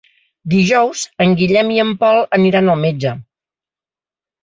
[0.53, 3.17] Dijous en Guillem i en Pol aniran al metge.